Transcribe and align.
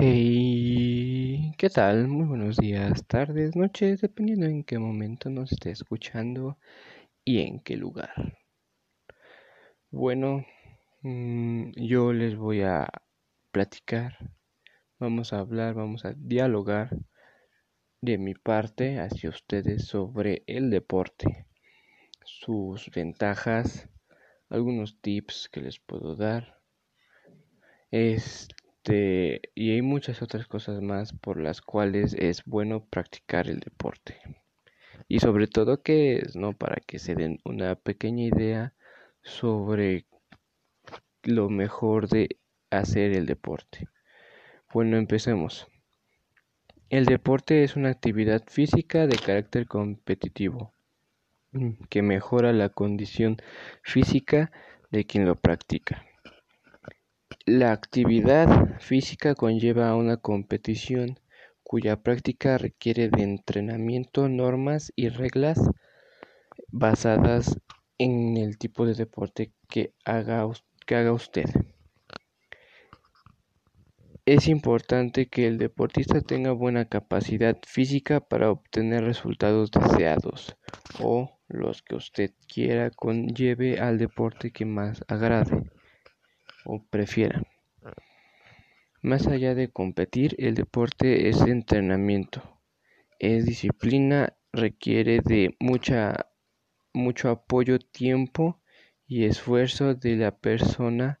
Hey, 0.00 1.52
¿qué 1.56 1.70
tal? 1.70 2.08
Muy 2.08 2.26
buenos 2.26 2.56
días, 2.56 3.06
tardes, 3.06 3.54
noches, 3.54 4.00
dependiendo 4.00 4.46
en 4.46 4.64
qué 4.64 4.78
momento 4.78 5.30
nos 5.30 5.52
esté 5.52 5.70
escuchando 5.70 6.58
y 7.24 7.40
en 7.40 7.60
qué 7.60 7.76
lugar. 7.76 8.36
Bueno, 9.90 10.44
mm, 11.02 11.72
yo 11.76 12.12
les 12.12 12.36
voy 12.36 12.62
a 12.62 12.88
platicar, 13.52 14.18
vamos 14.98 15.32
a 15.32 15.40
hablar, 15.40 15.74
vamos 15.74 16.04
a 16.04 16.14
dialogar 16.16 16.90
de 18.00 18.18
mi 18.18 18.34
parte 18.34 19.00
hacia 19.00 19.30
ustedes 19.30 19.86
sobre 19.86 20.44
el 20.46 20.70
deporte, 20.70 21.46
sus 22.24 22.90
ventajas, 22.90 23.88
algunos 24.48 25.00
tips 25.00 25.48
que 25.50 25.60
les 25.60 25.78
puedo 25.78 26.16
dar. 26.16 26.60
Este, 28.84 29.40
y 29.54 29.72
hay 29.72 29.80
muchas 29.80 30.20
otras 30.20 30.46
cosas 30.46 30.82
más 30.82 31.14
por 31.14 31.40
las 31.40 31.62
cuales 31.62 32.12
es 32.18 32.44
bueno 32.44 32.84
practicar 32.84 33.48
el 33.48 33.60
deporte. 33.60 34.20
Y 35.08 35.20
sobre 35.20 35.46
todo 35.46 35.82
que 35.82 36.18
es, 36.18 36.36
¿no? 36.36 36.52
Para 36.52 36.76
que 36.86 36.98
se 36.98 37.14
den 37.14 37.38
una 37.46 37.76
pequeña 37.76 38.24
idea 38.24 38.74
sobre 39.22 40.04
lo 41.22 41.48
mejor 41.48 42.08
de 42.08 42.38
hacer 42.68 43.12
el 43.12 43.24
deporte. 43.24 43.88
Bueno, 44.74 44.98
empecemos. 44.98 45.66
El 46.90 47.06
deporte 47.06 47.64
es 47.64 47.76
una 47.76 47.88
actividad 47.88 48.42
física 48.48 49.06
de 49.06 49.16
carácter 49.16 49.66
competitivo 49.66 50.74
que 51.88 52.02
mejora 52.02 52.52
la 52.52 52.68
condición 52.68 53.38
física 53.82 54.52
de 54.90 55.06
quien 55.06 55.24
lo 55.24 55.36
practica. 55.36 56.04
La 57.46 57.72
actividad 57.72 58.80
física 58.80 59.34
conlleva 59.34 59.94
una 59.96 60.16
competición 60.16 61.20
cuya 61.62 62.02
práctica 62.02 62.56
requiere 62.56 63.10
de 63.10 63.22
entrenamiento, 63.22 64.30
normas 64.30 64.94
y 64.96 65.10
reglas 65.10 65.60
basadas 66.68 67.58
en 67.98 68.38
el 68.38 68.56
tipo 68.56 68.86
de 68.86 68.94
deporte 68.94 69.52
que 69.68 69.92
haga, 70.06 70.48
que 70.86 70.94
haga 70.94 71.12
usted. 71.12 71.44
Es 74.24 74.48
importante 74.48 75.26
que 75.26 75.46
el 75.46 75.58
deportista 75.58 76.22
tenga 76.22 76.52
buena 76.52 76.86
capacidad 76.86 77.58
física 77.66 78.20
para 78.20 78.50
obtener 78.50 79.04
resultados 79.04 79.70
deseados 79.70 80.56
o 80.98 81.38
los 81.48 81.82
que 81.82 81.94
usted 81.94 82.30
quiera 82.48 82.88
conlleve 82.88 83.80
al 83.80 83.98
deporte 83.98 84.50
que 84.50 84.64
más 84.64 85.04
agrade 85.08 85.73
o 86.64 86.84
prefiera. 86.90 87.42
Más 89.02 89.26
allá 89.26 89.54
de 89.54 89.68
competir, 89.68 90.34
el 90.38 90.54
deporte 90.54 91.28
es 91.28 91.42
entrenamiento, 91.42 92.60
es 93.18 93.44
disciplina, 93.44 94.34
requiere 94.52 95.20
de 95.22 95.56
mucha, 95.60 96.30
mucho 96.94 97.28
apoyo, 97.28 97.78
tiempo 97.78 98.62
y 99.06 99.24
esfuerzo 99.24 99.94
de 99.94 100.16
la 100.16 100.30
persona, 100.34 101.20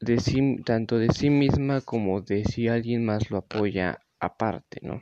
de 0.00 0.18
sí, 0.18 0.56
tanto 0.64 0.98
de 0.98 1.10
sí 1.10 1.30
misma 1.30 1.80
como 1.80 2.20
de 2.22 2.44
si 2.44 2.66
alguien 2.66 3.04
más 3.04 3.30
lo 3.30 3.38
apoya 3.38 4.00
aparte, 4.18 4.80
¿no? 4.82 5.00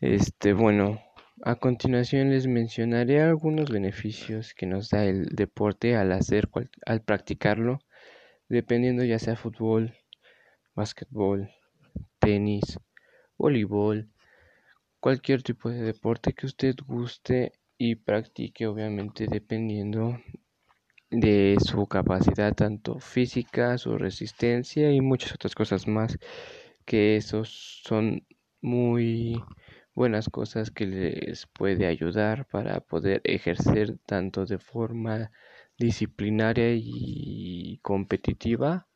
Este, 0.00 0.52
bueno, 0.52 1.00
a 1.42 1.54
continuación 1.56 2.30
les 2.30 2.46
mencionaré 2.46 3.22
algunos 3.22 3.70
beneficios 3.70 4.54
que 4.54 4.66
nos 4.66 4.90
da 4.90 5.04
el 5.04 5.26
deporte 5.26 5.96
al 5.96 6.12
hacer 6.12 6.48
al 6.86 7.02
practicarlo, 7.02 7.78
dependiendo 8.48 9.04
ya 9.04 9.18
sea 9.18 9.36
fútbol, 9.36 9.94
básquetbol, 10.74 11.50
tenis, 12.18 12.78
voleibol, 13.36 14.08
cualquier 15.00 15.42
tipo 15.42 15.70
de 15.70 15.82
deporte 15.82 16.32
que 16.32 16.46
usted 16.46 16.74
guste 16.86 17.52
y 17.76 17.94
practique, 17.94 18.66
obviamente 18.66 19.26
dependiendo 19.28 20.18
de 21.10 21.56
su 21.64 21.86
capacidad 21.86 22.54
tanto 22.54 22.98
física, 22.98 23.78
su 23.78 23.96
resistencia 23.96 24.92
y 24.92 25.00
muchas 25.00 25.34
otras 25.34 25.54
cosas 25.54 25.86
más 25.86 26.18
que 26.84 27.16
esos 27.16 27.82
son 27.84 28.26
muy 28.60 29.40
buenas 29.98 30.28
cosas 30.28 30.70
que 30.70 30.86
les 30.86 31.46
puede 31.46 31.84
ayudar 31.88 32.46
para 32.46 32.78
poder 32.78 33.20
ejercer 33.24 33.98
tanto 34.06 34.46
de 34.46 34.60
forma 34.60 35.32
disciplinaria 35.76 36.70
y 36.72 37.80
competitiva 37.82 38.86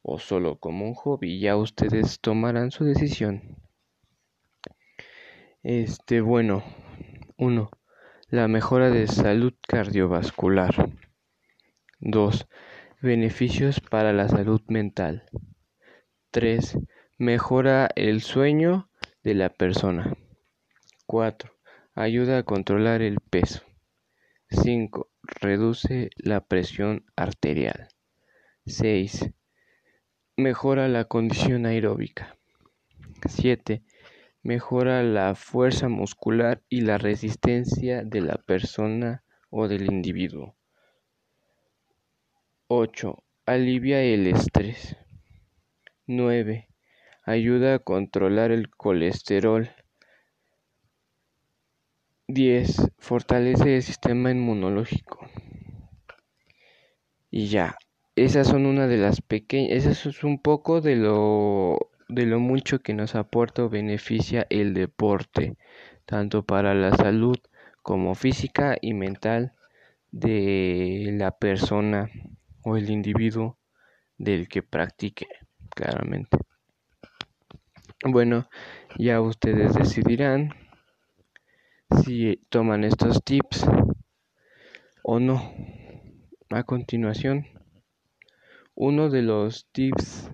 o 0.00 0.18
solo 0.18 0.58
como 0.58 0.86
un 0.86 0.94
hobby. 0.94 1.38
Ya 1.38 1.54
ustedes 1.54 2.20
tomarán 2.20 2.70
su 2.70 2.84
decisión. 2.84 3.58
Este, 5.62 6.22
bueno, 6.22 6.64
uno, 7.36 7.70
La 8.30 8.48
mejora 8.48 8.88
de 8.88 9.06
salud 9.06 9.52
cardiovascular. 9.68 10.90
2. 12.00 12.48
Beneficios 13.02 13.80
para 13.80 14.14
la 14.14 14.30
salud 14.30 14.62
mental. 14.68 15.24
3. 16.30 16.78
Mejora 17.18 17.90
el 17.96 18.22
sueño 18.22 18.88
de 19.22 19.34
la 19.34 19.50
persona. 19.50 20.16
4. 21.08 21.50
Ayuda 21.94 22.36
a 22.36 22.42
controlar 22.42 23.00
el 23.00 23.20
peso. 23.20 23.62
5. 24.50 25.08
Reduce 25.40 26.10
la 26.18 26.42
presión 26.42 27.06
arterial. 27.16 27.88
6. 28.66 29.30
Mejora 30.36 30.86
la 30.86 31.06
condición 31.06 31.64
aeróbica. 31.64 32.36
7. 33.26 33.82
Mejora 34.42 35.02
la 35.02 35.34
fuerza 35.34 35.88
muscular 35.88 36.62
y 36.68 36.82
la 36.82 36.98
resistencia 36.98 38.04
de 38.04 38.20
la 38.20 38.36
persona 38.36 39.24
o 39.48 39.66
del 39.66 39.90
individuo. 39.90 40.56
8. 42.66 43.24
Alivia 43.46 44.02
el 44.02 44.26
estrés. 44.26 44.98
9. 46.06 46.68
Ayuda 47.24 47.76
a 47.76 47.78
controlar 47.78 48.50
el 48.50 48.68
colesterol 48.68 49.70
10. 52.28 52.92
Fortalece 52.98 53.76
el 53.76 53.82
sistema 53.82 54.30
inmunológico. 54.30 55.26
Y 57.30 57.48
ya, 57.48 57.76
esas 58.16 58.48
son 58.48 58.66
una 58.66 58.86
de 58.86 58.98
las 58.98 59.22
pequeñas, 59.22 59.86
eso 59.86 60.10
es 60.10 60.24
un 60.24 60.40
poco 60.40 60.80
de 60.80 60.96
lo 60.96 61.90
de 62.08 62.24
lo 62.24 62.40
mucho 62.40 62.80
que 62.80 62.94
nos 62.94 63.14
aporta 63.14 63.64
o 63.64 63.68
beneficia 63.68 64.46
el 64.50 64.72
deporte, 64.72 65.56
tanto 66.06 66.42
para 66.42 66.74
la 66.74 66.96
salud 66.96 67.36
como 67.82 68.14
física 68.14 68.76
y 68.80 68.94
mental 68.94 69.52
de 70.10 71.10
la 71.12 71.32
persona 71.32 72.10
o 72.62 72.76
el 72.76 72.90
individuo 72.90 73.58
del 74.16 74.48
que 74.48 74.62
practique, 74.62 75.28
claramente. 75.74 76.38
Bueno, 78.04 78.48
ya 78.96 79.20
ustedes 79.20 79.74
decidirán 79.74 80.54
si 81.90 82.36
toman 82.48 82.84
estos 82.84 83.22
tips 83.24 83.66
o 85.02 85.20
no. 85.20 85.52
A 86.50 86.62
continuación, 86.62 87.46
uno 88.74 89.10
de 89.10 89.22
los 89.22 89.66
tips, 89.72 90.30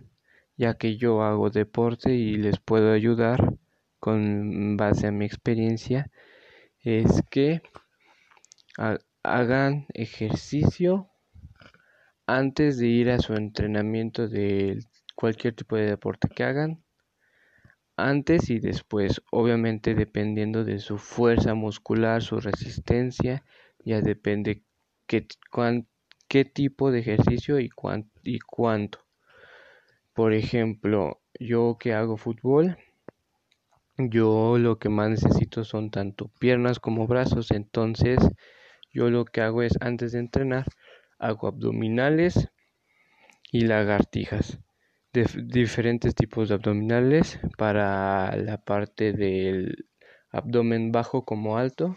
ya 0.56 0.74
que 0.74 0.96
yo 0.96 1.22
hago 1.22 1.50
deporte 1.50 2.14
y 2.14 2.36
les 2.36 2.60
puedo 2.60 2.92
ayudar 2.92 3.54
con 3.98 4.76
base 4.76 5.08
a 5.08 5.12
mi 5.12 5.24
experiencia, 5.24 6.10
es 6.80 7.22
que 7.30 7.62
hagan 9.22 9.86
ejercicio 9.94 11.08
antes 12.26 12.78
de 12.78 12.86
ir 12.86 13.10
a 13.10 13.18
su 13.18 13.34
entrenamiento 13.34 14.28
de 14.28 14.84
cualquier 15.16 15.54
tipo 15.54 15.76
de 15.76 15.86
deporte 15.86 16.28
que 16.28 16.44
hagan 16.44 16.83
antes 17.96 18.50
y 18.50 18.58
después, 18.58 19.22
obviamente 19.30 19.94
dependiendo 19.94 20.64
de 20.64 20.78
su 20.78 20.98
fuerza 20.98 21.54
muscular, 21.54 22.22
su 22.22 22.40
resistencia, 22.40 23.44
ya 23.84 24.00
depende 24.00 24.62
qué, 25.06 25.26
tipo 26.44 26.90
de 26.90 27.00
ejercicio 27.00 27.60
y, 27.60 27.70
y 28.22 28.38
cuánto. 28.40 28.98
Por 30.12 30.32
ejemplo, 30.32 31.20
yo 31.38 31.76
que 31.78 31.94
hago 31.94 32.16
fútbol, 32.16 32.76
yo 33.96 34.58
lo 34.58 34.78
que 34.78 34.88
más 34.88 35.10
necesito 35.10 35.64
son 35.64 35.90
tanto 35.90 36.28
piernas 36.40 36.80
como 36.80 37.06
brazos, 37.06 37.52
entonces 37.52 38.18
yo 38.92 39.10
lo 39.10 39.24
que 39.24 39.40
hago 39.40 39.62
es 39.62 39.74
antes 39.80 40.12
de 40.12 40.18
entrenar, 40.18 40.66
hago 41.18 41.46
abdominales 41.46 42.48
y 43.52 43.62
lagartijas 43.62 44.58
diferentes 45.14 46.14
tipos 46.14 46.48
de 46.48 46.56
abdominales 46.56 47.38
para 47.56 48.36
la 48.36 48.58
parte 48.58 49.12
del 49.12 49.86
abdomen 50.30 50.92
bajo 50.92 51.24
como 51.24 51.56
alto. 51.56 51.96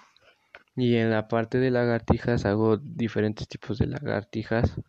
Y 0.75 0.97
en 0.97 1.09
la 1.09 1.27
parte 1.27 1.57
de 1.57 1.71
lagartijas 1.71 2.45
hago 2.45 2.77
diferentes 2.77 3.47
tipos 3.47 3.79
de 3.79 3.87
lagartijas 3.87 4.79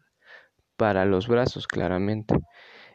para 0.76 1.06
los 1.06 1.28
brazos 1.28 1.66
claramente. 1.66 2.34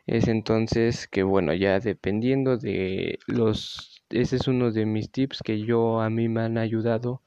Es 0.05 0.27
entonces 0.27 1.07
que 1.07 1.23
bueno, 1.23 1.53
ya 1.53 1.79
dependiendo 1.79 2.57
de 2.57 3.19
los, 3.25 4.03
ese 4.09 4.35
es 4.35 4.47
uno 4.47 4.71
de 4.71 4.85
mis 4.85 5.11
tips 5.11 5.41
que 5.43 5.61
yo 5.61 6.01
a 6.01 6.09
mí 6.09 6.29
me 6.29 6.41
han 6.41 6.57
ayudado 6.57 7.23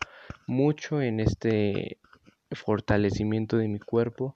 mucho 0.47 1.03
en 1.03 1.21
este 1.21 1.99
fortalecimiento 2.53 3.57
de 3.57 3.69
mi 3.69 3.81
cuerpo 3.81 4.33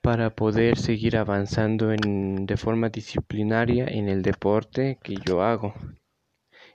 para 0.00 0.30
poder 0.30 0.78
seguir 0.78 1.16
avanzando 1.16 1.92
en, 1.92 2.46
de 2.46 2.56
forma 2.56 2.88
disciplinaria 2.88 3.86
en 3.86 4.08
el 4.08 4.22
deporte 4.22 4.98
que 5.02 5.16
yo 5.26 5.42
hago. 5.42 5.74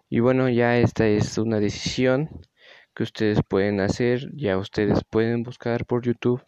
Y 0.09 0.19
bueno, 0.19 0.49
ya 0.49 0.77
esta 0.77 1.07
es 1.07 1.37
una 1.37 1.59
decisión 1.59 2.29
que 2.93 3.03
ustedes 3.03 3.39
pueden 3.47 3.79
hacer, 3.79 4.29
ya 4.35 4.57
ustedes 4.57 5.03
pueden 5.03 5.43
buscar 5.43 5.85
por 5.85 6.03
YouTube 6.03 6.41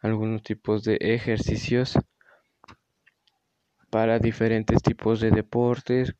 algunos 0.00 0.42
tipos 0.42 0.84
de 0.84 0.96
ejercicios 1.00 1.98
para 3.90 4.18
diferentes 4.18 4.82
tipos 4.82 5.20
de 5.20 5.30
deportes 5.30 6.14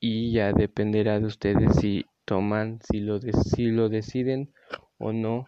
y 0.00 0.32
ya 0.32 0.52
dependerá 0.52 1.20
de 1.20 1.26
ustedes 1.26 1.76
si 1.76 2.06
toman, 2.24 2.80
si 2.82 3.00
lo, 3.00 3.20
si 3.20 3.66
lo 3.66 3.88
deciden 3.88 4.52
o 4.98 5.12
no 5.12 5.46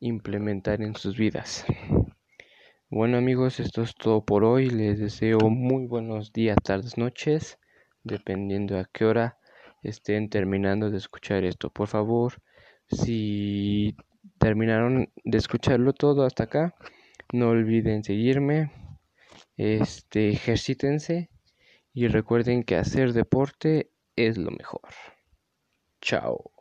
implementar 0.00 0.82
en 0.82 0.96
sus 0.96 1.16
vidas. 1.16 1.64
Bueno 2.90 3.16
amigos, 3.16 3.60
esto 3.60 3.82
es 3.82 3.94
todo 3.94 4.24
por 4.24 4.44
hoy. 4.44 4.68
Les 4.68 4.98
deseo 4.98 5.38
muy 5.48 5.86
buenos 5.86 6.34
días, 6.34 6.58
tardes, 6.62 6.98
noches, 6.98 7.58
dependiendo 8.02 8.78
a 8.78 8.84
qué 8.84 9.06
hora 9.06 9.38
estén 9.82 10.28
terminando 10.28 10.90
de 10.90 10.98
escuchar 10.98 11.44
esto. 11.44 11.70
Por 11.70 11.88
favor, 11.88 12.34
si 12.86 13.96
terminaron 14.38 15.10
de 15.24 15.38
escucharlo 15.38 15.94
todo 15.94 16.24
hasta 16.24 16.44
acá, 16.44 16.74
no 17.32 17.48
olviden 17.48 18.04
seguirme. 18.04 18.70
Este, 19.56 20.28
ejercítense 20.28 21.30
y 21.94 22.08
recuerden 22.08 22.64
que 22.64 22.76
hacer 22.76 23.14
deporte 23.14 23.90
es 24.14 24.36
lo 24.36 24.50
mejor. 24.50 24.90
Chao. 26.02 26.53